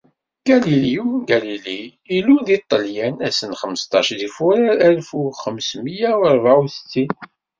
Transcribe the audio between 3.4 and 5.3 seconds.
n xmesṭac di furar alef u